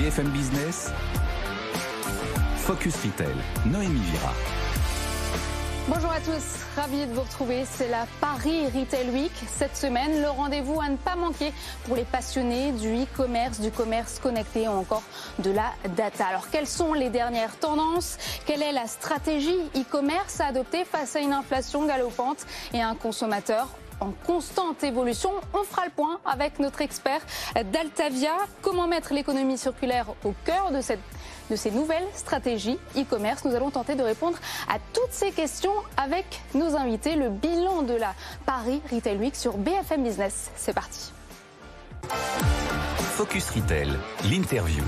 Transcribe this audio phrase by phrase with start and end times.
[0.00, 0.90] BFM Business,
[2.56, 3.34] Focus Retail,
[3.66, 4.32] Noémie Vira.
[5.88, 7.66] Bonjour à tous, ravi de vous retrouver.
[7.70, 9.32] C'est la Paris Retail Week.
[9.46, 11.52] Cette semaine, le rendez-vous à ne pas manquer
[11.84, 15.02] pour les passionnés du e-commerce, du commerce connecté ou encore
[15.40, 16.28] de la data.
[16.28, 18.16] Alors, quelles sont les dernières tendances?
[18.46, 23.68] Quelle est la stratégie e-commerce à adopter face à une inflation galopante et un consommateur
[24.00, 25.30] en constante évolution.
[25.54, 27.20] On fera le point avec notre expert
[27.54, 28.32] d'Altavia.
[28.62, 31.00] Comment mettre l'économie circulaire au cœur de, cette,
[31.50, 33.44] de ces nouvelles stratégies e-commerce?
[33.44, 34.38] Nous allons tenter de répondre
[34.68, 37.16] à toutes ces questions avec nos invités.
[37.16, 38.14] Le bilan de la
[38.46, 40.50] Paris Retail Week sur BFM Business.
[40.56, 41.12] C'est parti.
[43.16, 43.90] Focus Retail,
[44.30, 44.82] l'interview.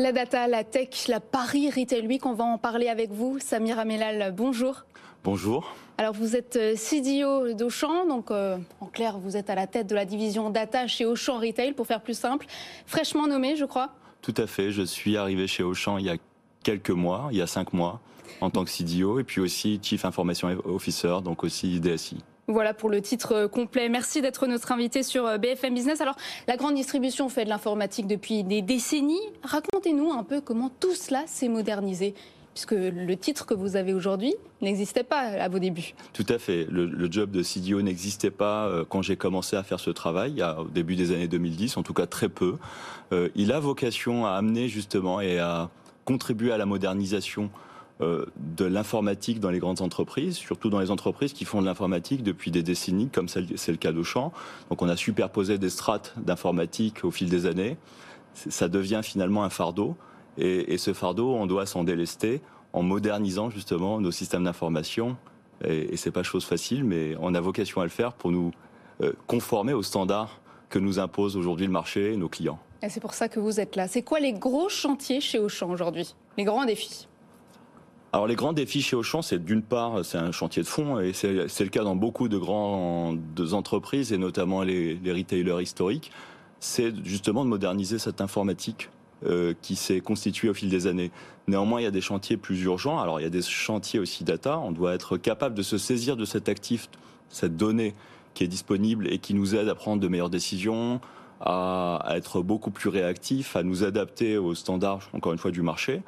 [0.00, 3.40] La data, la tech, la Paris Retail Week, on va en parler avec vous.
[3.40, 4.84] Samir Amelal, bonjour.
[5.24, 5.74] Bonjour.
[5.98, 9.88] Alors vous êtes euh, CDO d'Auchan, donc euh, en clair vous êtes à la tête
[9.88, 12.46] de la division data chez Auchan Retail pour faire plus simple,
[12.86, 13.90] fraîchement nommé je crois.
[14.22, 16.16] Tout à fait, je suis arrivé chez Auchan il y a
[16.62, 18.00] quelques mois, il y a cinq mois
[18.40, 22.18] en tant que CDO et puis aussi Chief Information Officer, donc aussi DSI.
[22.46, 23.88] Voilà pour le titre euh, complet.
[23.88, 26.00] Merci d'être notre invité sur BFM Business.
[26.00, 29.20] Alors, la grande distribution fait de l'informatique depuis des décennies.
[29.42, 32.14] Racontez-nous un peu comment tout cela s'est modernisé
[32.58, 35.94] puisque le titre que vous avez aujourd'hui n'existait pas à vos débuts.
[36.12, 36.66] Tout à fait.
[36.68, 40.64] Le, job de CDO n'existait pas euh, quand j'ai commencé à faire ce travail, au
[40.64, 42.56] début des années 2010, en tout cas très peu.
[43.12, 45.70] Euh, il a vocation à amener justement et à
[46.04, 47.48] contribuer à la modernisation
[48.00, 52.24] euh, de l'informatique dans les grandes entreprises, surtout dans les entreprises qui font de l'informatique
[52.24, 54.32] depuis des décennies, comme c'est le cas d'Auchan.
[54.68, 57.76] Donc on a superposé des strates d'informatique au fil des années.
[58.34, 59.96] Ça devient finalement un fardeau.
[60.38, 62.40] Et, ce fardeau, on doit s'en délester
[62.72, 65.16] en modernisant justement nos systèmes d'information.
[65.64, 68.52] Et, et c'est pas chose facile, mais on a vocation à le faire pour nous
[69.00, 72.58] euh, conformer aux standards que nous impose aujourd'hui le marché et nos clients.
[72.82, 73.88] Et c'est pour ça que vous êtes là.
[73.88, 76.14] C'est quoi les gros chantiers chez Auchan aujourd'hui?
[76.36, 77.08] Les grands défis?
[78.12, 81.12] Alors les grands défis chez Auchan, c'est d'une part, c'est un chantier de fond, et
[81.12, 83.20] c'est le cas dans beaucoup de grandes
[83.52, 86.10] entreprises, et notamment les, les retailers historiques,
[86.58, 88.88] c'est justement de moderniser cette informatique
[89.26, 91.10] euh, qui s'est constitué au fil des années.
[91.48, 93.00] Néanmoins, il y a des chantiers plus urgents.
[93.00, 94.60] Alors, il y a des chantiers aussi data.
[94.60, 96.88] On doit être capable de se saisir de cet actif,
[97.28, 97.96] cette donnée
[98.34, 101.00] qui est disponible et qui nous aide à prendre de meilleures décisions,
[101.40, 106.02] à, être beaucoup plus réactifs, à nous adapter aux standards, encore une fois, du marché.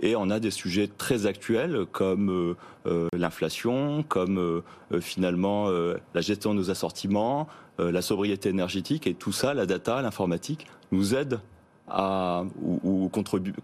[0.00, 2.56] Et on a des sujets très actuels comme euh,
[2.86, 4.62] euh, l'inflation, comme
[5.00, 7.48] finalement la gestion de nos assortiments,
[7.80, 11.40] la sobriété énergétique et tout ça, la data, l'informatique, nous aide
[11.88, 13.10] ou,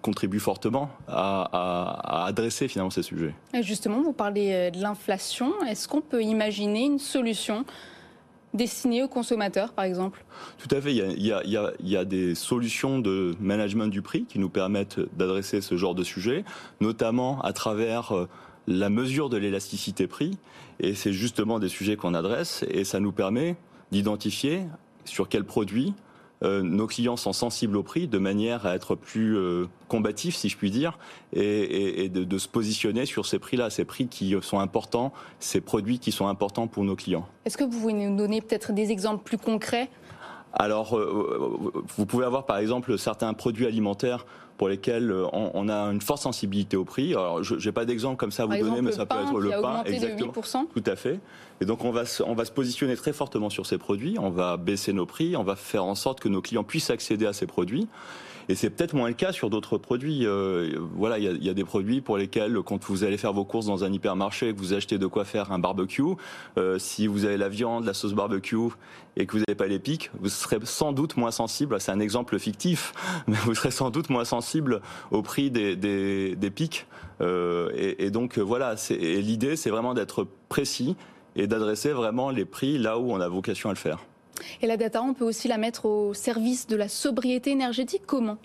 [0.03, 3.35] contribue, fortement à, adresser finalement ces sujets.
[3.63, 5.53] justement, vous parlez euh, de l'inflation.
[5.67, 7.65] Est-ce qu'on peut imaginer une solution
[8.53, 10.25] destinée aux consommateurs, par exemple?
[10.59, 10.93] Tout à fait.
[10.95, 15.95] Il y, a, des solutions de management du prix qui nous permettent d'adresser ce genre
[15.95, 16.45] de sujet,
[16.81, 18.29] notamment à travers euh,
[18.67, 20.37] la mesure de l'élasticité prix.
[20.79, 23.57] Et c'est justement des sujets qu'on adresse et ça nous permet
[23.93, 24.63] d'identifier
[25.05, 25.95] sur quels produits
[26.43, 30.49] euh, nos clients sont sensibles au prix de manière à être plus euh, combatifs, si
[30.49, 30.99] je puis dire,
[31.35, 36.13] et, de, se positionner sur ces prix-là, ces prix qui sont importants, ces produits qui
[36.13, 37.27] sont importants pour nos clients.
[37.45, 39.91] Est-ce que vous pouvez nous donner peut-être des exemples plus concrets?
[40.55, 41.59] Alors, euh,
[41.97, 44.25] vous pouvez avoir par exemple certains produits alimentaires
[44.57, 47.13] pour lesquels on, a une forte sensibilité au prix.
[47.13, 49.51] Alors, je n'ai pas d'exemple comme ça à vous donner, mais ça peut être le
[49.63, 50.33] pain, exactement.
[50.75, 51.19] Tout à fait.
[51.61, 54.57] Et donc on va, on va se positionner très fortement sur ces produits, on va
[54.57, 57.47] baisser nos prix, on va faire en sorte que nos clients puissent accéder à ces
[57.47, 57.87] produits.
[58.51, 60.27] Et c'est peut-être moins le cas sur d'autres produits.
[60.27, 63.67] Euh, voilà, il y a, des produits pour lesquels, quand vous allez faire vos courses
[63.67, 66.03] dans un hypermarché, que vous achetez de quoi faire un barbecue,
[66.59, 68.57] euh, si vous avez la viande, la sauce barbecue
[69.17, 71.81] et que vous n'avez pas les pics, vous serez sans doute moins sensible.
[71.81, 72.93] C'est un exemple fictif,
[73.29, 74.81] mais vous serez sans doute moins sensible
[75.13, 76.87] au prix des, des, pics.
[77.21, 80.97] Euh, et, et, donc voilà, l'idée, c'est vraiment d'être précis
[81.37, 83.99] et d'adresser vraiment les prix là où on a vocation à le faire.
[84.63, 88.39] Et la data, on peut aussi la mettre au service de la sobriété énergétique Comment?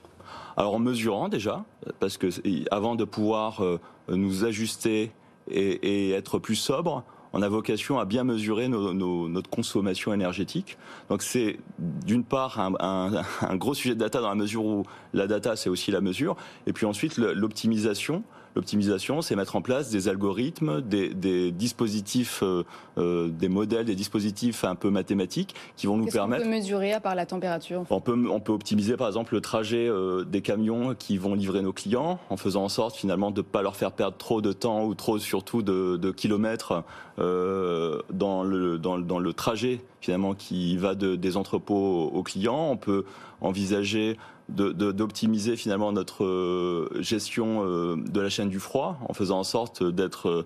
[0.58, 1.66] Alors en mesurant déjà,
[2.00, 2.28] parce que
[2.72, 5.12] avant de pouvoir euh, nous ajuster
[5.50, 7.04] et, être plus sobre,
[7.34, 10.78] on a vocation à bien mesurer notre consommation énergétique.
[11.10, 13.12] Donc c'est d'une part un,
[13.42, 14.84] un, gros sujet de data dans la mesure où
[15.14, 18.24] la data c'est aussi la mesure, et puis ensuite l'optimisation
[18.56, 22.64] L'optimisation, c'est mettre en place des algorithmes, des, dispositifs, euh,
[22.98, 26.44] euh, des modèles, des dispositifs un peu mathématiques qui vont nous permettre.
[26.46, 27.84] On peut mesurer à part la température?
[27.90, 31.62] On peut, on peut optimiser par exemple le trajet euh, des camions qui vont livrer
[31.62, 34.54] nos clients en faisant en sorte finalement de ne pas leur faire perdre trop de
[34.54, 36.84] temps ou trop surtout de, kilomètres
[37.18, 42.70] dans le, dans, dans le trajet finalement qui va de, des entrepôts aux clients.
[42.72, 43.04] On peut
[43.42, 44.18] envisager
[44.50, 49.44] d'optimiser de, finalement notre euh, gestion euh, de la chaîne du froid en faisant en
[49.44, 50.46] sorte d'être euh,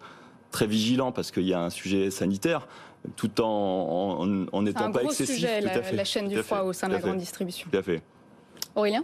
[0.52, 2.68] très vigilant parce qu'il y a un sujet sanitaire
[3.16, 4.26] tout en
[4.62, 5.40] n'étant pas excessif.
[5.40, 7.70] C'est un gros sujet, la, la, chaîne du froid au sein de la grande distribution.
[7.72, 8.02] Tout à fait.
[8.76, 9.04] Aurélien?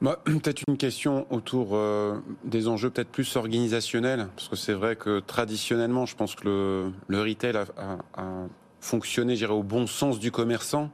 [0.00, 5.20] Peut-être une question autour euh, des enjeux peut-être plus organisationnels, parce que c'est vrai que
[5.20, 8.46] traditionnellement, je pense que le, le retail a, a, a
[8.80, 10.90] fonctionné, au bon sens du commerçant.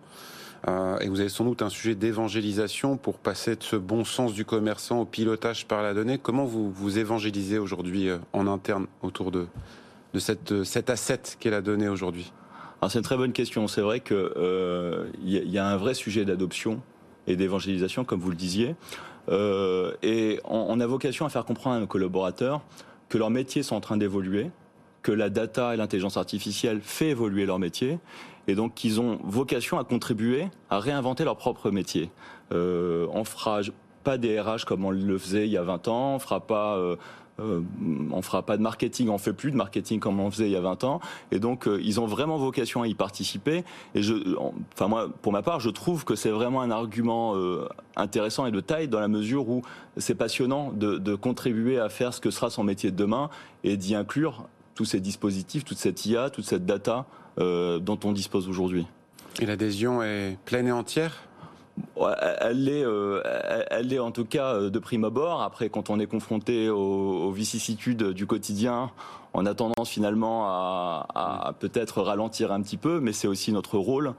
[0.68, 4.32] Euh, et vous avez sans doute un sujet d'évangélisation pour passer de ce bon sens
[4.32, 6.18] du commerçant au pilotage par la donnée.
[6.18, 9.46] Comment vous vous évangélisez aujourd'hui euh, en interne autour de,
[10.14, 12.32] de cette, cet asset qu'est la donnée aujourd'hui?
[12.88, 13.68] C'est une très bonne question.
[13.68, 16.80] C'est vrai qu'il euh, y, a un vrai sujet d'adoption
[17.26, 18.74] et d'évangélisation, comme vous le disiez.
[19.28, 22.60] Euh, et on, on, a vocation à faire comprendre à nos collaborateurs
[23.08, 24.50] que leurs métiers sont en train d'évoluer,
[25.02, 28.00] que la data et l'intelligence artificielle fait évoluer leur métier,
[28.48, 32.10] et donc qu'ils ont vocation à contribuer à réinventer leur propre métier.
[32.52, 33.60] Euh, on fera
[34.02, 36.76] pas des RH comme on le faisait il y a 20 ans, on fera pas
[36.76, 36.96] euh,
[37.40, 37.62] euh,
[38.10, 40.56] on fera pas de marketing, on fait plus de marketing comme on faisait il y
[40.56, 41.00] a 20 ans.
[41.30, 43.64] Et donc, euh, ils ont vraiment vocation à y participer.
[43.94, 44.02] Et
[44.74, 47.34] enfin moi, pour ma part, je trouve que c'est vraiment un argument
[47.96, 49.62] intéressant et de taille dans la mesure où
[49.96, 53.30] c'est passionnant de, de, contribuer à faire ce que sera son métier de demain
[53.64, 57.06] et d'y inclure tous ces dispositifs, toute cette IA, toute cette data
[57.38, 58.86] dont on dispose aujourd'hui.
[59.40, 61.22] Et l'adhésion est pleine et entière?
[62.40, 63.22] Elle est, euh,
[63.70, 65.42] elle est en tout cas euh, de prime abord.
[65.42, 68.90] Après, quand on est confronté aux, vicissitudes du quotidien,
[69.32, 73.78] on a tendance finalement à, à peut-être ralentir un petit peu, mais c'est aussi notre
[73.78, 74.14] rôle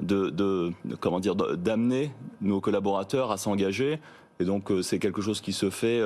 [0.00, 2.10] de, de, comment dire d'amener
[2.40, 4.00] nos collaborateurs à s'engager.
[4.40, 6.02] Et donc, euh, c'est quelque chose qui se fait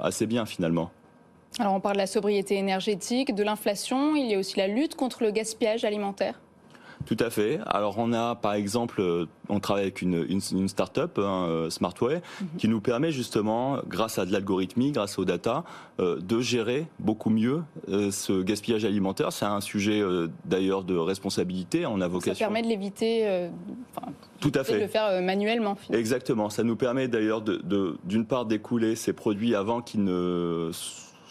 [0.00, 0.90] assez bien finalement.
[1.58, 4.14] Alors, on parle de la sobriété énergétique, de l'inflation.
[4.14, 6.40] Il y a aussi la lutte contre le gaspillage alimentaire.
[7.06, 7.58] Tout à fait.
[7.66, 11.70] Alors on a par exemple, euh, on travaille avec une, une, une start-up, hein, euh,
[11.70, 12.58] Smartway, mm -hmm.
[12.58, 15.64] qui nous permet justement, grâce à de l'algorithmie, grâce aux data,
[15.98, 19.32] euh, de gérer beaucoup mieux euh, ce gaspillage alimentaire.
[19.32, 21.86] C'est un sujet euh, d'ailleurs de responsabilité.
[21.86, 22.34] On a vocation.
[22.34, 23.48] Ça permet de l'éviter.
[23.90, 24.74] Enfin, tout à fait.
[24.74, 25.76] De le faire manuellement.
[25.76, 26.00] Finalement.
[26.00, 26.50] Exactement.
[26.50, 30.70] Ça nous permet d'ailleurs d'une de, de, part d'écouler ces produits avant qu'ils ne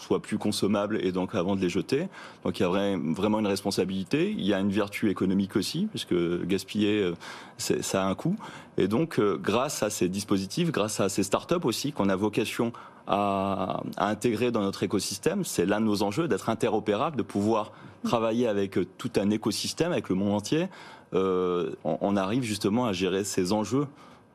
[0.00, 2.08] soient plus consommables et donc avant de les jeter.
[2.44, 4.30] Donc il y a vraiment une responsabilité.
[4.30, 6.14] Il y a une vertu économique aussi, puisque
[6.46, 7.14] gaspiller, euh,
[7.58, 8.36] ça a un coût.
[8.78, 12.72] Et donc, euh, grâce à ces dispositifs, grâce à ces startups aussi, qu'on a vocation
[13.06, 17.72] à, intégrer dans notre écosystème, c'est l'un de nos enjeux d'être interopérable, de pouvoir
[18.04, 20.68] travailler avec tout un écosystème, avec le monde entier.
[21.12, 23.86] Euh, on, arrive justement à gérer ces enjeux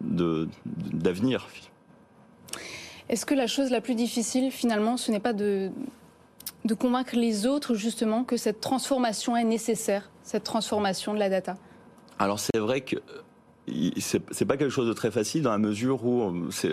[0.01, 1.47] d'avenir.
[3.07, 5.69] Est-ce que la chose la plus difficile, finalement, ce n'est pas de,
[6.79, 11.57] convaincre les autres, justement, que cette transformation est nécessaire, cette transformation de la data?
[12.17, 12.95] Alors, c'est vrai que
[13.97, 16.21] c'est pas quelque chose de très facile dans la mesure où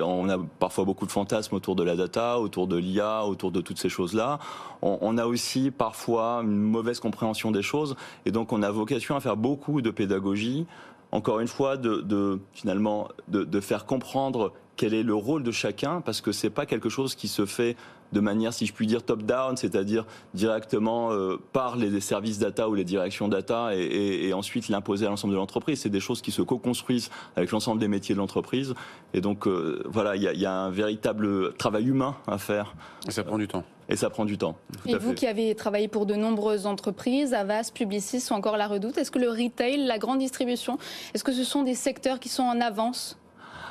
[0.02, 3.62] on a parfois beaucoup de fantasmes autour de la data, autour de l'IA, autour de
[3.62, 4.38] toutes ces choses-là.
[4.82, 7.96] On, a aussi parfois une mauvaise compréhension des choses
[8.26, 10.66] et donc on a vocation à faire beaucoup de pédagogie.
[11.12, 14.52] Encore une fois, de, finalement de faire comprendre
[14.82, 17.76] quel est le rôle de chacun, parce que c'est pas quelque chose qui se fait
[18.10, 22.74] de manière, si je puis dire, top-down, c'est-à-dire directement euh, par les services data ou
[22.74, 25.82] les directions data et, et, et ensuite l'imposer à l'ensemble de l'entreprise.
[25.82, 28.74] C'est des choses qui se co-construisent avec l'ensemble des métiers de l'entreprise.
[29.14, 32.74] Et donc, euh, voilà, il y, y, a un véritable travail humain à faire.
[33.06, 33.62] Et ça prend du temps.
[33.88, 34.56] Et ça prend du temps.
[34.84, 35.14] Et vous fait.
[35.14, 39.20] qui avez travaillé pour de nombreuses entreprises, Avas, Publicis ou encore La Redoute, est-ce que
[39.20, 40.76] le retail, la grande distribution,
[41.14, 43.16] est-ce que ce sont des secteurs qui sont en avance?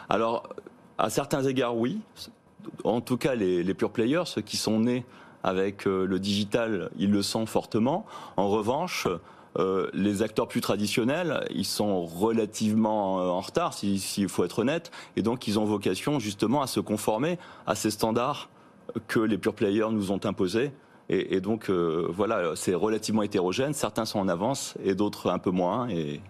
[0.10, 0.44] Alors,
[1.02, 2.00] à certains égards, oui.
[2.84, 5.04] En tout cas, les, pure players, ceux qui sont nés
[5.44, 8.06] avec euh, le digital, ils le sont fortement.
[8.38, 9.08] En revanche,
[9.58, 14.46] euh, les acteurs plus traditionnels, ils sont relativement euh, en retard, s'il si, si faut
[14.46, 18.50] être honnête, et donc ils ont vocation justement à se conformer à ces standards
[19.08, 20.72] que les pure players nous ont imposés.
[21.10, 23.74] Et, donc voilà, c'est relativement hétérogène.
[23.74, 25.90] Certains sont en avance et d'autres un peu moins.
[25.90, 26.22] Et,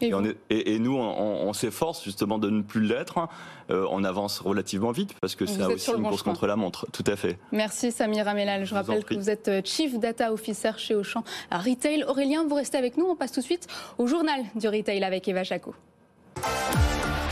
[0.00, 3.28] et, et, est, et, et, nous, on, on s'efforce justement de ne plus l'être.
[3.70, 6.86] Euh, on avance relativement vite parce que c'est aussi une course contre la montre.
[6.92, 7.38] Tout à fait.
[7.52, 8.64] Merci Samira Mellal.
[8.64, 12.04] Je vous rappelle que vous êtes euh, Chief Data Officer chez Auchan à Retail.
[12.04, 13.06] Aurélien, vous restez avec nous.
[13.06, 15.74] On passe tout de suite au journal du Retail avec Eva Jaco.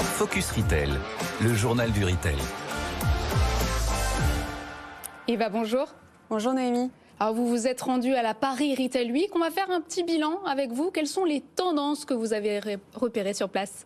[0.00, 0.90] Focus Retail,
[1.40, 2.36] le journal du Retail.
[5.28, 5.86] Eva, bonjour.
[6.30, 6.90] Bonjour Noémie.
[7.20, 9.34] Alors vous vous êtes rendu à la Paris Retail Week.
[9.34, 10.92] On va faire un petit bilan avec vous.
[10.92, 12.60] Quelles sont les tendances que vous avez
[12.94, 13.84] repérées sur place?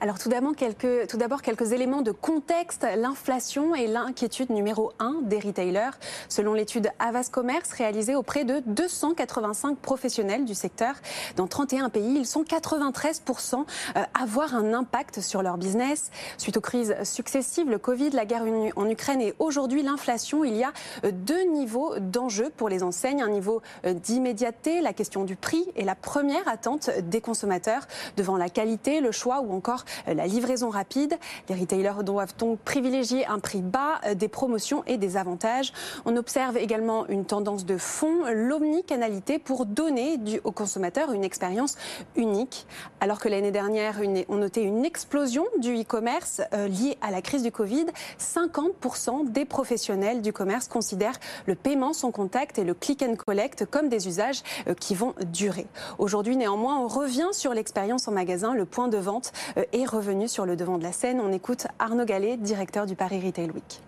[0.00, 2.86] Alors tout d'abord quelques, éléments de contexte.
[2.96, 5.92] L'inflation est l'inquiétude numéro un des retailers.
[6.28, 10.94] Selon l'étude Avas Commerce réalisée auprès de 285 professionnels du secteur
[11.36, 13.64] dans 31 pays, ils sont 93%
[13.94, 16.10] à avoir un impact sur leur business.
[16.38, 18.44] Suite aux crises successives, le Covid, la guerre
[18.76, 20.72] en Ukraine et aujourd'hui l'inflation, il y a
[21.12, 23.22] deux niveaux d'enjeux pour les enseignes.
[23.22, 28.48] Un niveau d'immédiateté, la question du prix et la première attente des consommateurs devant la
[28.48, 31.18] qualité, le choix ou encore euh, la livraison rapide.
[31.48, 35.72] Les retailers doivent donc privilégier un prix bas, euh, des promotions et des avantages.
[36.04, 41.76] On observe également une tendance de fond, l'omnicanalité pour donner aux consommateurs une expérience
[42.16, 42.66] unique.
[43.00, 47.42] Alors que l'année dernière, on notait une explosion du e-commerce euh, liée à la crise
[47.42, 47.86] du Covid,
[48.18, 53.66] 50% des professionnels du commerce considèrent le paiement sans contact et le click and collect
[53.66, 54.42] comme des usages
[54.80, 55.66] qui vont durer.
[55.98, 58.54] Aujourd'hui, néanmoins, on revient sur l'expérience en magasin.
[58.54, 59.41] Le point de vente euh,
[59.72, 61.20] est revenu sur le devant de la scène.
[61.20, 63.80] On écoute Arnaud Gallet, directeur du Paris Retail Week.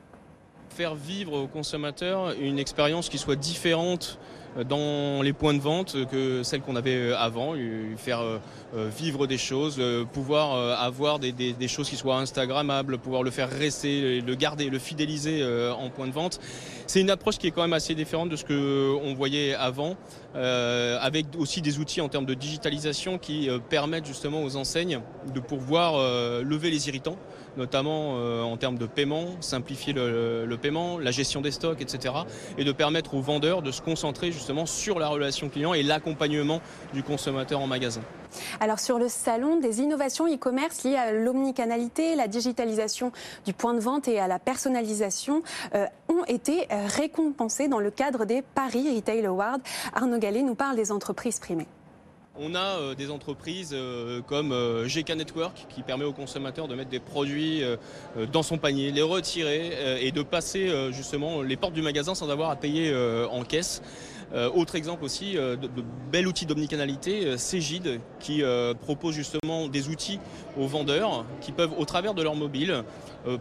[0.70, 4.18] Faire vivre aux consommateurs une expérience qui soit différente
[4.62, 7.54] dans les points de vente que celles qu'on avait euh, avant,
[7.96, 8.38] faire euh,
[8.96, 9.80] vivre des choses,
[10.12, 15.44] pouvoir avoir des, choses qui soient instagrammables, pouvoir le faire rester, le garder, le fidéliser
[15.78, 16.40] en point de vente.
[16.87, 19.96] C'est une approche qui est quand même assez différente de ce qu'on voyait avant,
[20.34, 25.00] avec aussi des outils en termes de digitalisation qui permettent justement aux enseignes
[25.32, 25.94] de pouvoir
[26.42, 27.16] lever les irritants
[27.56, 32.14] notamment euh, en termes de paiement, simplifier le, paiement, la gestion des stocks, etc.
[32.58, 36.60] Et de permettre aux vendeurs de se concentrer justement sur la relation client et l'accompagnement
[36.92, 38.02] du consommateur en magasin.
[38.60, 43.10] Alors sur le salon, des innovations e-commerce liées à l'omnicanalité, la digitalisation
[43.46, 45.42] du point de vente et à la personnalisation
[45.74, 49.60] euh, ont été récompensées dans le cadre des Paris Retail Awards.
[49.94, 51.68] Arnaud Gallet nous parle des entreprises primées.
[52.36, 56.74] On a euh, des entreprises euh, comme euh, GK Network qui permet aux consommateurs de
[56.74, 57.62] mettre des produits
[58.32, 62.50] dans son panier, les retirer et de passer justement les portes du magasin sans avoir
[62.50, 62.94] à payer
[63.30, 63.82] en caisse.
[64.54, 65.58] Autre exemple aussi de,
[66.10, 68.42] bel outil d'omnicanalité, Cégide, qui
[68.80, 70.18] propose justement des outils
[70.58, 72.84] aux vendeurs qui peuvent, au travers de leur mobile,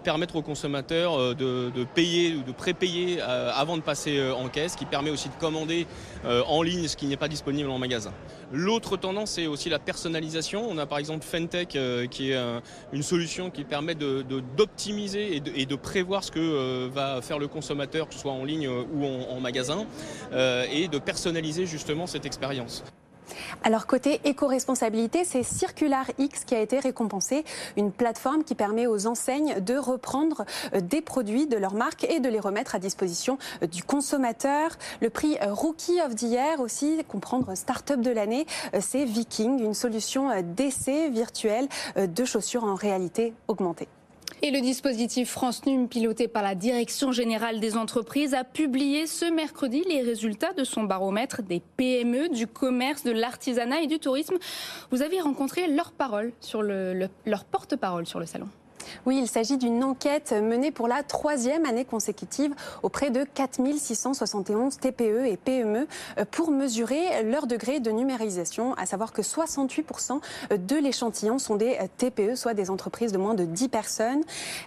[0.03, 5.09] permettre aux consommateurs de, payer ou de prépayer avant de passer en caisse, qui permet
[5.09, 5.87] aussi de commander
[6.25, 8.13] en ligne ce qui n'est pas disponible en magasin.
[8.55, 10.67] L'autre tendance, c'est aussi la personnalisation.
[10.69, 12.37] On a par exemple Fentech, euh, qui est
[12.91, 18.07] une solution qui permet d'optimiser et, de, prévoir ce que euh, va faire le consommateur,
[18.07, 19.87] que ce soit en ligne euh, ou en, magasin,
[20.87, 22.83] de personnaliser justement cette expérience.
[23.63, 27.43] Alors côté éco-responsabilité, c'est Circular X qui a été récompensé,
[27.77, 32.19] une plateforme qui permet aux enseignes de reprendre euh, des produits de leur marque et
[32.19, 34.71] de les remettre à disposition euh, du consommateur.
[35.01, 38.45] Le prix euh, Rookie of the Year aussi, comprendre Startup de l'année,
[38.79, 43.87] c'est Viking, une solution d'essai virtuel de chaussures en réalité augmentée.
[44.45, 49.23] Et le dispositif France Num, piloté par la Direction générale des entreprises, a publié ce
[49.23, 54.35] mercredi les résultats de son baromètre des PME, du commerce, de l'artisanat et du tourisme.
[54.91, 55.93] Vous avez rencontré leur
[57.25, 58.49] leur porte-parole sur le salon.
[59.05, 65.25] Oui, il s'agit d'une enquête menée pour la troisième année consécutive auprès de 4671 TPE
[65.25, 65.87] et PME
[66.17, 70.19] euh, pour mesurer leur degré de numérisation, à savoir que 68%
[70.57, 74.21] de l'échantillon sont des TPE, soit des entreprises de moins de 10 personnes.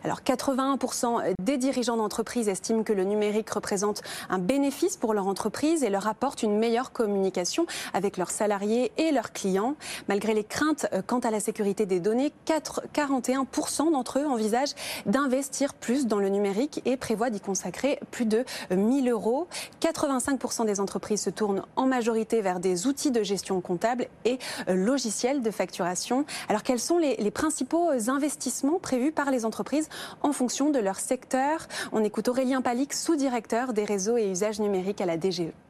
[0.05, 5.83] Alors 81% des dirigeants d'entreprise estiment que le numérique représente un bénéfice pour leur entreprise
[5.83, 9.75] et leur apporte une meilleure communication avec leurs salariés et leurs clients.
[10.09, 16.07] Malgré les craintes quant à la sécurité des données, 41% d'entre eux envisagent d'investir plus
[16.07, 19.49] dans le numérique et prévoient d'y consacrer plus de 1000 euros.
[19.81, 25.43] 85% des entreprises se tournent en majorité vers des outils de gestion comptable et logiciels
[25.43, 26.25] de facturation.
[26.49, 29.89] Alors quels sont les, les principaux investissements prévus par les entreprises
[30.23, 31.67] en fonction de leur secteur?
[31.91, 35.66] On écoute Aurélien Palic, sous-directeur des réseaux et usages numériques à la DGE.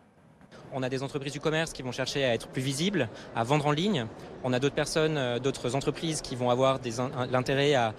[0.72, 3.66] On a des entreprises du commerce qui vont chercher à être plus visibles, à vendre
[3.66, 4.06] en ligne.
[4.44, 6.78] On a d'autres personnes, euh, d'autres entreprises qui vont avoir
[7.30, 7.92] l'intérêt à,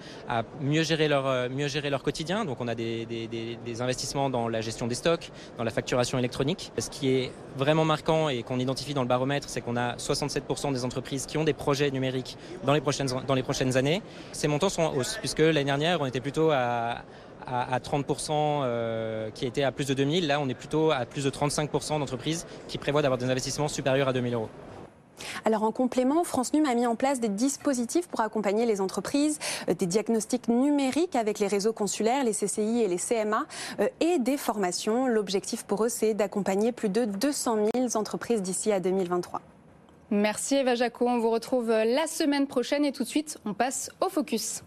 [0.60, 2.44] mieux, gérer leur, euh, mieux gérer leur quotidien.
[2.44, 6.72] Donc on a des, des, investissements dans la gestion des stocks, dans la facturation électronique.
[6.78, 10.72] Ce qui est vraiment marquant et qu'on identifie dans le baromètre, c'est qu'on a 67%
[10.72, 14.02] des entreprises qui ont des projets numériques dans les prochaines, dans les prochaines années.
[14.32, 17.02] Ces montants sont en hausse, puisque l'année dernière, on était plutôt à
[17.48, 20.26] à, 30% euh, qui était à plus de 2000.
[20.26, 24.08] Là, on est plutôt à plus de 35% d'entreprises qui prévoient d'avoir des investissements supérieurs
[24.08, 24.48] à 2000 euros.
[25.44, 29.38] Alors en complément, France Num a mis en place des dispositifs pour accompagner les entreprises,
[29.68, 33.46] euh, des diagnostics numériques avec les réseaux consulaires, les CCI et les CMA
[33.80, 35.06] euh, et des formations.
[35.06, 39.40] L'objectif pour eux, c'est d'accompagner plus de 200 000 entreprises d'ici à 2023.
[40.10, 41.06] Merci Eva Jaco.
[41.06, 44.62] On vous retrouve la semaine prochaine et tout de suite, on passe au focus.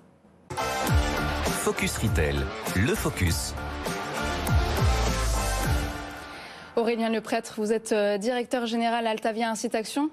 [1.64, 2.38] Focus Retail,
[2.76, 3.54] le focus.
[6.76, 10.10] Aurélien Leprêtre, vous êtes euh, directeur général Altavia Incite Action.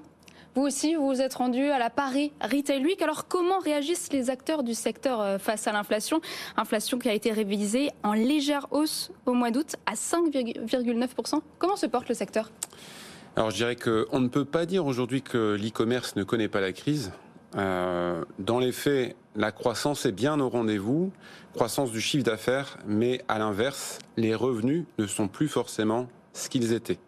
[0.55, 3.00] Vous aussi, vous vous êtes rendu à la Paris Retail Week.
[3.00, 6.21] Alors, comment réagissent les acteurs du secteur euh, face à l'inflation?
[6.59, 11.40] Inflation qui a été révisée en légère hausse au mois d'août à 5,9%.
[11.59, 12.50] Comment se porte le secteur?
[13.37, 16.73] Alors, je dirais qu'on ne peut pas dire aujourd'hui que l'e-commerce ne connaît pas la
[16.73, 17.11] crise.
[17.57, 21.12] Euh, dans les faits, la croissance est bien au rendez-vous,
[21.55, 26.73] croissance du chiffre d'affaires, mais à l'inverse, les revenus ne sont plus forcément ce qu'ils
[26.73, 26.99] étaient.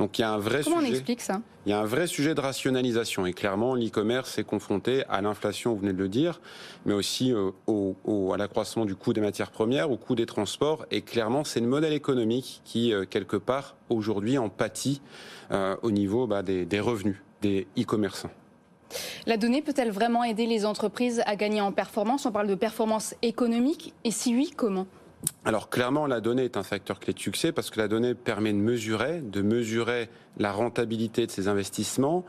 [0.00, 0.90] Donc il y a un vrai Comment sujet.
[0.90, 1.40] on explique ça?
[1.66, 5.72] Il y a un vrai sujet de rationalisation et clairement l'e-commerce est confronté à l'inflation,
[5.72, 6.40] vous venez de le dire,
[6.84, 10.26] mais aussi euh, au, au, à l'accroissement du coût des matières premières, au coût des
[10.26, 15.00] transports et clairement c'est le modèle économique qui euh, quelque part aujourd'hui en pâtit
[15.52, 18.32] euh, au niveau bah, des, des revenus des e-commerçants.
[19.26, 22.26] La donnée peut-elle vraiment aider les entreprises à gagner en performance?
[22.26, 24.86] On parle de performance économique et si oui, comment?
[25.44, 28.52] Alors clairement, la donnée est un facteur clé de succès parce que la donnée permet
[28.52, 30.08] de mesurer, de mesurer
[30.38, 32.24] la rentabilité de ses investissements,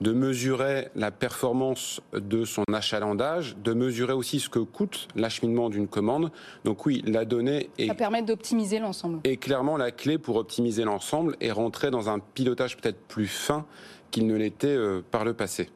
[0.00, 5.88] de mesurer la performance de son achalandage, de mesurer aussi ce que coûte l'acheminement d'une
[5.88, 6.30] commande.
[6.64, 9.20] Donc oui, la donnée est, Ça permet d'optimiser l'ensemble.
[9.24, 13.66] est clairement la clé pour optimiser l'ensemble et rentrer dans un pilotage peut-être plus fin
[14.10, 15.68] qu'il ne l'était euh, par le passé.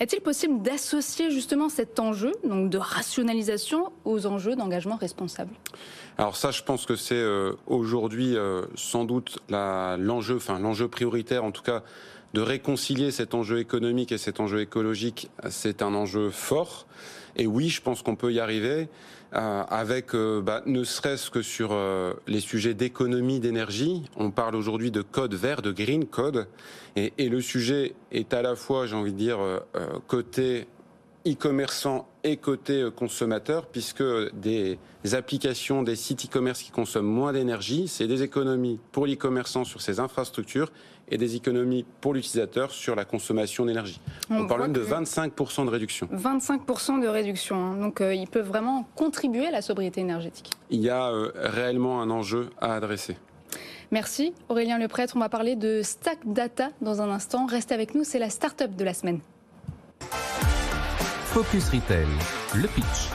[0.00, 5.52] Est-il possible d'associer justement cet enjeu donc de rationalisation aux enjeux d'engagement responsable?
[6.16, 11.44] Alors ça, je pense que c'est euh, aujourd'hui euh, sans doute l'enjeu, enfin l'enjeu prioritaire,
[11.44, 11.82] en tout cas,
[12.34, 15.30] de réconcilier cet enjeu économique et cet enjeu écologique.
[15.48, 16.86] C'est un enjeu fort.
[17.36, 18.88] Et oui, je pense qu'on peut y arriver
[19.34, 24.04] euh, avec, euh, bah, ne serait-ce que sur euh, les sujets d'économie d'énergie.
[24.16, 26.48] On parle aujourd'hui de code vert, de green code,
[26.96, 29.38] et, et le sujet est à la fois, j'ai envie de dire,
[30.06, 30.66] côté
[31.26, 34.78] e-commerçant et côté consommateur, puisque des
[35.12, 40.00] applications, des sites e-commerce qui consomment moins d'énergie, c'est des économies pour l'e-commerçant sur ses
[40.00, 40.72] infrastructures
[41.10, 44.00] et des économies pour l'utilisateur sur la consommation d'énergie.
[44.30, 46.08] On, On parle même de que- 25% de réduction.
[46.12, 47.56] 25% de réduction.
[47.56, 47.76] hein.
[47.76, 50.50] Donc euh, ils peuvent vraiment contribuer à la sobriété énergétique.
[50.70, 53.16] Il y a euh, réellement un enjeu à adresser.
[53.90, 55.14] Merci Aurélien Leprêtre.
[55.16, 57.46] On va parler de Stack Data dans un instant.
[57.46, 59.20] Restez avec nous, c'est la start-up de la semaine.
[61.24, 62.06] Focus Retail,
[62.54, 63.08] le pitch.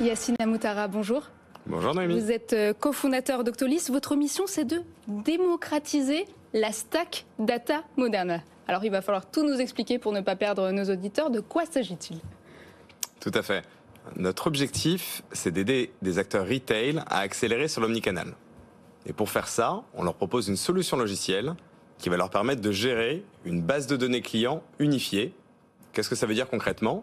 [0.00, 1.22] Yacine Amoutara, bonjour.
[1.68, 2.20] Bonjour Noémie.
[2.20, 3.90] Vous êtes euh, cofondateur d'Octolis.
[3.90, 8.40] Votre mission, c'est de démocratiser la stack data moderne.
[8.68, 11.30] Alors, il va falloir tout nous expliquer pour ne pas perdre nos auditeurs.
[11.30, 12.20] De quoi s'agit-il?
[13.18, 13.64] Tout à fait.
[14.14, 18.34] Notre objectif, c'est d'aider des acteurs retail à accélérer sur l'omnicanal.
[19.04, 21.54] Et pour faire ça, on leur propose une solution logicielle
[21.98, 25.34] qui va leur permettre de gérer une base de données clients unifiée.
[25.92, 27.02] Qu'est-ce que ça veut dire concrètement?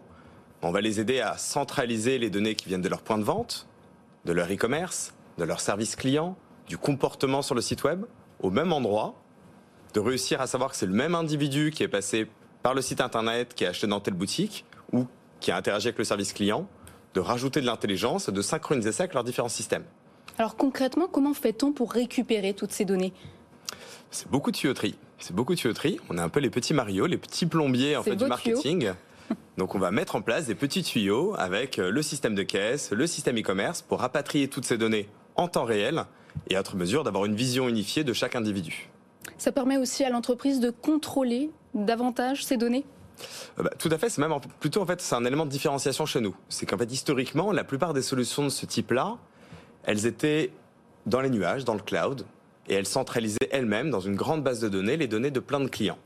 [0.62, 3.66] On va les aider à centraliser les données qui viennent de leur point de vente,
[4.24, 6.36] de leur e-commerce, de leur service client,
[6.68, 8.04] du comportement sur le site web,
[8.40, 9.14] au même endroit,
[9.92, 12.28] de réussir à savoir que c'est le même individu qui est passé
[12.62, 15.06] par le site internet, qui a acheté dans telle boutique, ou
[15.40, 16.66] qui a interagi avec le service client,
[17.12, 19.84] de rajouter de l'intelligence et de synchroniser ça avec leurs différents systèmes.
[20.38, 23.12] Alors, concrètement, comment fait-on pour récupérer toutes ces données?
[24.10, 24.96] C'est beaucoup de tuyauterie.
[25.18, 26.00] C'est beaucoup de tuyauterie.
[26.10, 28.60] On est un peu les petits Mario, les petits plombiers en fait du tuyaux.
[29.58, 32.90] Donc on va mettre en place des petits tuyaux avec euh, le système de caisse,
[32.90, 36.04] le système e-commerce pour rapatrier toutes ces données en temps réel
[36.48, 38.90] et être mesure d'avoir une vision unifiée de chaque individu.
[39.38, 42.84] Ça permet aussi à l'entreprise de contrôler davantage ces données?
[43.58, 46.06] Euh, bah, tout à fait, c'est même plutôt en fait c'est un élément de différenciation
[46.06, 46.34] chez nous.
[46.48, 49.16] C'est qu'en fait historiquement, la plupart des solutions de ce type-là,
[49.84, 50.50] elles étaient
[51.06, 52.26] dans les nuages, dans le cloud,
[52.68, 55.68] et elles centralisaient elles-mêmes dans une grande base de données les données de plein de
[55.68, 55.98] clients.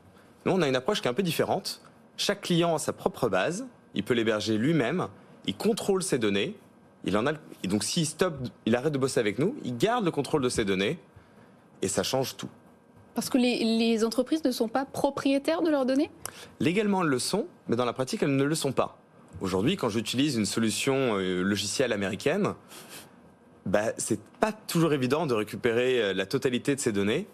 [0.44, 1.80] Nous, on a une approche qui est un peu différente.
[2.18, 5.06] Chaque client a sa propre base, il peut l'héberger lui-même,
[5.46, 6.56] il contrôle ses données,
[7.04, 8.34] il en a le- et donc s'il stoppe,
[8.66, 10.98] il arrête de bosser avec nous, il garde le contrôle de ses données,
[11.80, 12.48] et ça change tout.
[13.14, 16.10] Parce que les, les entreprises ne sont pas propriétaires de leurs données?
[16.60, 18.98] Légalement, elles le sont, mais dans la pratique, elles ne le sont pas.
[19.40, 22.54] Aujourd'hui, quand j'utilise une solution euh, logicielle américaine,
[23.64, 27.28] bah, c'est pas toujours évident de récupérer euh, la totalité de ces données.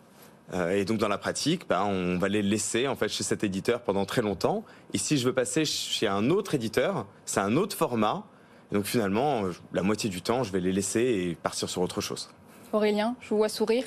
[0.53, 3.45] Euh, et donc, dans la pratique, bah, on va les laisser en fait chez cet
[3.45, 4.65] éditeur pendant très longtemps.
[4.93, 8.25] Et si je veux passer chez un autre éditeur, c'est un autre format.
[8.71, 12.01] Et donc, finalement, la moitié du temps, je vais les laisser et partir sur autre
[12.01, 12.31] chose.
[12.73, 13.85] Aurélien, je vous vois sourire.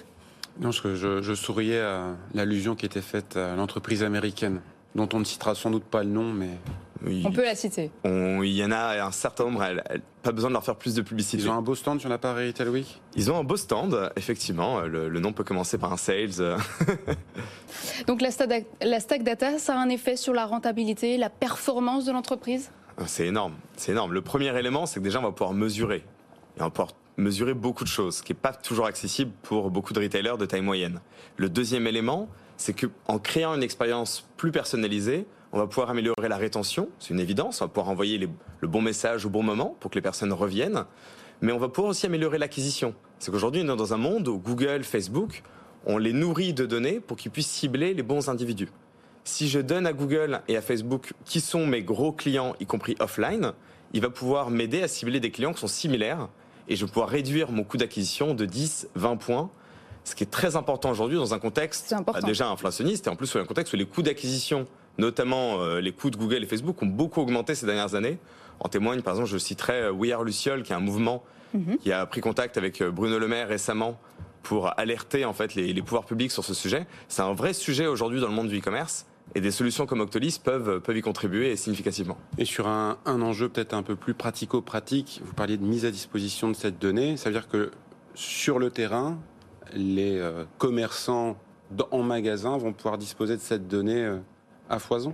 [0.59, 4.61] Non, parce que je, je souriais à l'allusion qui était faite à l'entreprise américaine,
[4.95, 6.49] dont on ne citera sans doute pas le nom, mais
[7.05, 7.91] Oui, On peut la citer.
[8.03, 9.63] on- il y en a un certain nombre,
[10.23, 11.43] pas besoin de leur faire plus de publicité.
[11.43, 13.01] ils ont un beau stand sur la Paris Retail Week.
[13.15, 14.81] Ils ont un beau stand, effectivement.
[14.81, 16.57] Le, le nom peut commencer par un sales.
[18.07, 22.05] Donc la stack, la stack data, ça a un effet sur la rentabilité, la performance
[22.05, 22.71] de l'entreprise?
[23.05, 24.13] C'est énorme, c'est énorme.
[24.13, 26.03] Le premier élément, c'est que déjà on va pouvoir mesurer.
[26.57, 29.69] Et on va pouvoir mesurer beaucoup de choses, ce qui n'est pas toujours accessible pour
[29.69, 30.99] beaucoup de retailers de taille moyenne.
[31.35, 36.37] Le deuxième élément, c'est qu'en créant une expérience plus personnalisée, on va pouvoir améliorer la
[36.37, 39.91] rétention, c'est une évidence, on va pouvoir envoyer le bon message au bon moment pour
[39.91, 40.85] que les personnes reviennent,
[41.41, 42.93] mais on va pouvoir aussi améliorer l'acquisition.
[43.19, 45.43] C'est qu'aujourd'hui, on est dans un monde où Google, Facebook,
[45.85, 48.69] on les nourrit de données pour qu'ils puissent cibler les bons individus.
[49.23, 52.95] Si je donne à Google et à Facebook qui sont mes gros clients, y compris
[52.99, 53.53] offline,
[53.93, 56.29] il va pouvoir m'aider à cibler des clients qui sont similaires
[56.67, 59.49] et je vais pouvoir réduire mon coût d'acquisition de 10, 20 points
[60.07, 63.33] ce qui est très important aujourd'hui dans un contexte bah, déjà inflationniste et en plus
[63.33, 64.65] dans un contexte où les coûts d'acquisition,
[64.97, 68.17] notamment euh, les coûts de Google et Facebook, ont beaucoup augmenté ces dernières années.
[68.59, 71.77] En témoigne, par exemple, je citerai euh, We Are Luciole, qui est un mouvement mhm.
[71.77, 73.99] qui a pris contact avec euh, Bruno Le Maire récemment
[74.43, 76.87] pour alerter en fait les, pouvoirs publics sur ce sujet.
[77.09, 79.05] C'est un vrai sujet aujourd'hui dans le monde du e-commerce.
[79.35, 82.17] Et des solutions comme Octolis peuvent, peuvent y contribuer significativement.
[82.37, 85.91] Et sur un, un enjeu peut-être un peu plus pratico-pratique, vous parliez de mise à
[85.91, 87.17] disposition de cette donnée.
[87.17, 87.71] Ça veut dire que
[88.17, 89.19] sur le terrain,
[89.73, 91.37] les euh, commerçants
[91.91, 94.17] en magasin vont pouvoir disposer de cette donnée euh,
[94.69, 95.13] à foison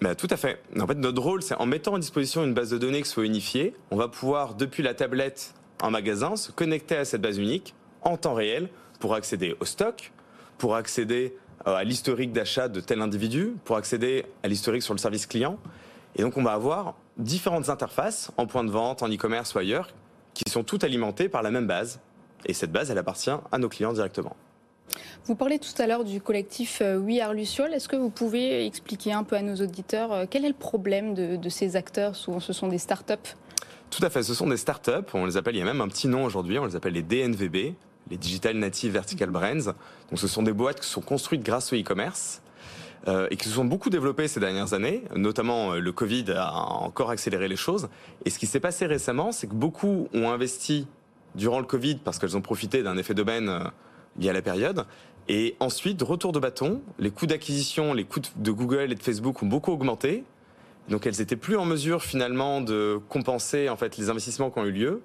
[0.00, 0.60] bah, tout à fait.
[0.80, 3.24] En fait, notre rôle, c'est en mettant à disposition une base de données qui soit
[3.24, 7.74] unifiée, on va pouvoir, depuis la tablette en magasin, se connecter à cette base unique
[8.00, 10.10] en temps réel pour accéder au stock,
[10.58, 11.36] pour accéder
[11.68, 15.56] euh, à l'historique d'achat de tel individu, pour accéder à l'historique sur le service client.
[16.16, 19.88] Et donc, on va avoir différentes interfaces en point de vente, en e-commerce ou ailleurs,
[20.34, 22.00] qui sont toutes alimentées par la même base
[22.46, 24.36] et cette base, elle appartient à nos clients directement.
[25.26, 27.72] Vous parlez tout à l'heure du collectif euh, We Are Luciole.
[27.72, 31.14] Est-ce que vous pouvez expliquer un peu à nos auditeurs euh, quel est le problème
[31.14, 32.16] de, ces acteurs?
[32.16, 33.20] Souvent, ce sont des start-up
[33.90, 35.10] Tout à fait, ce sont des start-up.
[35.14, 37.04] On les appelle, il y a même un petit nom aujourd'hui, on les appelle les
[37.04, 37.74] DNVB,
[38.10, 39.74] les Digital Native Vertical Brands.
[40.10, 42.42] Donc, ce sont des boîtes qui sont construites grâce au e-commerce.
[43.08, 47.10] Euh, et qui se sont beaucoup développées ces dernières années, notamment le Covid a encore
[47.10, 47.88] accéléré les choses.
[48.24, 50.86] Et ce qui s'est passé récemment, c'est que beaucoup ont investi
[51.34, 53.64] durant le Covid parce qu'elles ont profité d'un effet d'aubaine euh,
[54.18, 54.84] lié à la période.
[55.28, 59.42] Et ensuite, retour de bâton, les coûts d'acquisition, les coûts de Google et de Facebook
[59.42, 60.24] ont beaucoup augmenté.
[60.88, 64.64] Donc elles étaient plus en mesure finalement de compenser en fait les investissements qui ont
[64.64, 65.02] eu lieu.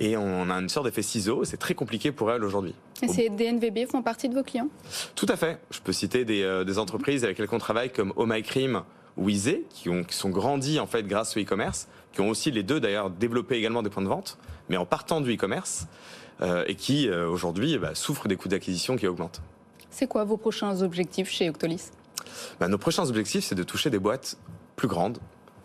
[0.00, 1.42] Et on a une sorte d'effet ciseau.
[1.42, 2.72] C'est très compliqué pour elles aujourd'hui.
[3.02, 4.68] Et ces DNVB font partie de vos clients?
[5.16, 5.58] Tout à fait.
[5.72, 8.82] Je peux citer des, euh, des entreprises avec lesquelles on travaille comme Oh My Cream
[9.16, 12.52] ou Easy, qui, ont, qui sont grandis en fait grâce au e-commerce, qui ont aussi
[12.52, 15.86] les deux d'ailleurs développé également des points de vente mais en partant du e-commerce,
[16.40, 19.42] et qui euh, aujourd'hui bah, souffrent des coûts d'acquisition qui augmentent.
[19.90, 21.90] C'est quoi vos prochains objectifs chez Octolis?
[22.60, 24.38] Bah, Nos prochains objectifs, c'est de toucher des boîtes
[24.76, 25.18] plus grandes,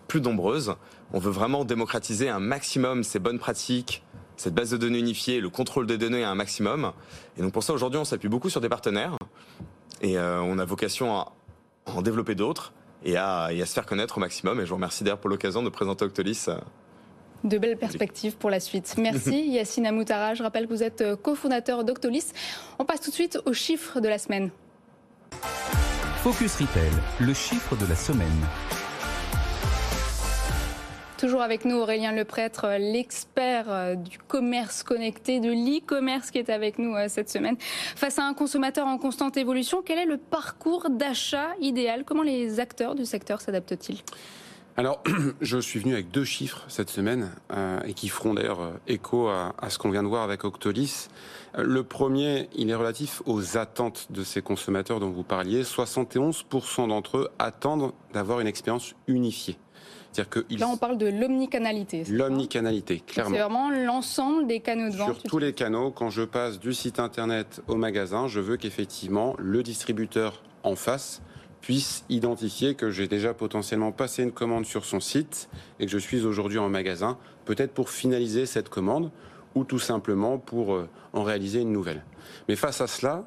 [0.07, 0.75] plus nombreuses.
[1.13, 4.03] On veut vraiment démocratiser un maximum ces bonnes pratiques,
[4.37, 6.93] cette base de données unifiée, le contrôle des données à un maximum.
[7.37, 9.15] Et donc pour ça, aujourd'hui, on s'appuie beaucoup sur des partenaires.
[10.01, 11.33] Et euh, on a vocation à
[11.85, 14.59] en développer d'autres et à, et à, se faire connaître au maximum.
[14.59, 16.47] Et je vous remercie d'ailleurs pour l'occasion de présenter Octolis
[17.43, 18.95] de belles perspectives pour la suite.
[18.97, 20.33] Merci Yacine Amoutara.
[20.33, 22.31] Je rappelle que vous êtes euh, cofondateur d'Octolis.
[22.79, 24.49] On passe tout de suite aux chiffres de la semaine.
[26.23, 28.29] Focus Retail, le chiffre de la semaine.
[31.17, 36.79] Toujours avec nous Aurélien Leprêtre, l'expert euh, du commerce connecté, de l'e-commerce qui est avec
[36.79, 37.55] nous euh, cette semaine.
[37.95, 42.03] Face à un consommateur en constante évolution, quel est le parcours d'achat idéal?
[42.03, 44.01] Comment les acteurs du secteur s'adaptent-ils?
[44.75, 45.03] Alors,
[45.41, 49.27] je suis venu avec deux chiffres cette semaine euh, et qui feront d'ailleurs euh, écho
[49.27, 51.09] à, ce qu'on vient de voir avec Octolis.
[51.57, 55.61] Euh, le premier, il est relatif aux attentes de ces consommateurs dont vous parliez.
[55.61, 59.57] 71% d'entre eux attendent d'avoir une expérience unifiée.
[60.29, 62.03] Que Là, on parle de l'omnicanalité.
[62.07, 63.35] L'omnicanalité, clairement.
[63.35, 65.15] C'est vraiment l'ensemble des canaux de vente.
[65.15, 69.35] Sur tous les canaux, quand je passe du site internet au magasin, je veux qu'effectivement
[69.39, 71.23] le distributeur en face
[71.63, 75.49] puisse identifier que j'ai déjà potentiellement passé une commande sur son site
[75.79, 79.11] et que je suis aujourd'hui en magasin, peut-être pour finaliser cette commande
[79.55, 82.03] ou tout simplement pour euh, en réaliser une nouvelle.
[82.49, 83.23] Mais face à cela,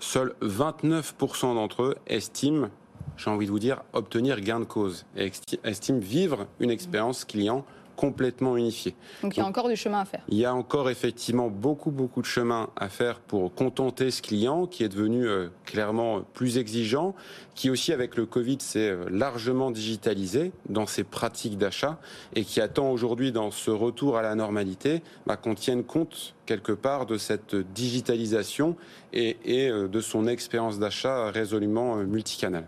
[0.00, 2.70] seuls 29% d'entre eux estiment,
[3.16, 5.30] j'ai envie de vous dire, obtenir gain de cause et
[5.62, 7.64] estiment vivre une expérience client
[7.96, 8.94] complètement unifié.
[9.22, 10.22] Donc il y a encore du chemin à faire.
[10.28, 14.66] Il y a encore effectivement beaucoup beaucoup de chemin à faire pour contenter ce client
[14.66, 17.14] qui est devenu euh, clairement plus exigeant,
[17.54, 21.98] qui aussi avec le Covid s'est euh, largement digitalisé dans ses pratiques d'achat
[22.34, 26.72] et qui attend aujourd'hui dans ce retour à la normalité bah, qu'on tienne compte quelque
[26.72, 28.76] part de cette digitalisation
[29.12, 32.66] et, et euh, de son expérience d'achat résolument multicanal.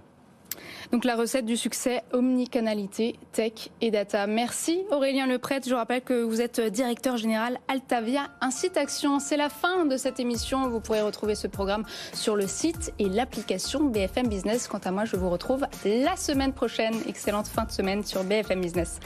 [0.91, 4.27] Donc la recette du succès, omnicanalité, tech et data.
[4.27, 5.69] Merci Aurélien Leprêtre.
[5.69, 9.19] Je rappelle que vous êtes directeur général Altavia Incite Action.
[9.19, 10.69] C'est la fin de cette émission.
[10.71, 14.67] Vous pourrez retrouver ce programme sur le site et l'application BFM Business.
[14.67, 16.95] Quant à moi, je vous retrouve la semaine prochaine.
[17.07, 18.99] Excellente fin de semaine sur BFM Business.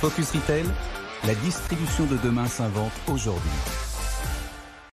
[0.00, 0.64] Focus Retail,
[1.26, 3.50] la distribution de demain s'invente aujourd'hui.